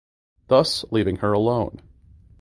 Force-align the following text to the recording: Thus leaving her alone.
Thus 0.47 0.83
leaving 0.89 1.17
her 1.17 1.31
alone. 1.31 1.79